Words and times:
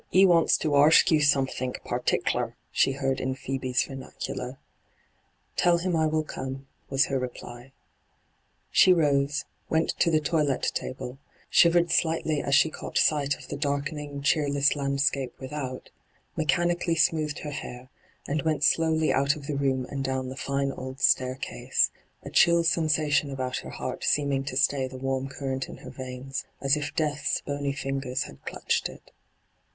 '£ 0.13 0.25
wants 0.25 0.57
to 0.57 0.69
arsk 0.73 1.11
you 1.11 1.19
aomethink 1.19 1.75
pertickler/ 1.85 2.55
she 2.71 2.93
heard 2.93 3.19
in 3.21 3.35
Phcebe's 3.35 3.83
vernacular.' 3.83 4.57
Tell 5.57 5.77
him 5.77 5.95
I 5.95 6.07
will 6.07 6.23
come,' 6.23 6.65
was 6.89 7.05
her 7.05 7.19
reply. 7.19 7.71
She 8.71 8.93
rose, 8.93 9.45
went 9.69 9.89
to 9.99 10.09
the 10.09 10.19
toilet 10.19 10.63
table, 10.73 11.19
shivered 11.51 11.91
slightly 11.91 12.41
as 12.41 12.55
she 12.55 12.71
caught 12.71 12.97
sight 12.97 13.37
of 13.37 13.49
the 13.49 13.55
darkening, 13.57 14.23
cheerless 14.23 14.75
landscape 14.75 15.37
witiiout, 15.39 15.89
mechanically 16.35 16.95
smoothed 16.95 17.37
her 17.43 17.51
hair, 17.51 17.91
and 18.27 18.41
went 18.41 18.63
slowly 18.63 19.13
out 19.13 19.35
of 19.35 19.45
the 19.45 19.55
room 19.55 19.85
and 19.87 20.03
down 20.03 20.29
the 20.29 20.35
fine 20.35 20.71
old 20.71 20.99
staircase, 20.99 21.91
a 22.23 22.29
hyGoo>^lc 22.31 22.47
ENTRAPPED 22.47 22.47
107 22.47 22.53
chill 22.55 22.63
sensation 22.63 23.29
about 23.29 23.57
her 23.57 23.69
heart 23.69 24.03
seeming 24.03 24.43
to 24.43 24.57
stay 24.57 24.87
the 24.87 24.97
warm 24.97 25.27
current 25.29 25.69
in 25.69 25.77
her 25.77 25.91
Teine, 25.91 26.43
as 26.59 26.75
if 26.75 26.95
Death's 26.95 27.41
bony 27.41 27.71
fingers 27.71 28.23
had 28.23 28.43
clutched 28.47 28.89
it. 28.89 29.11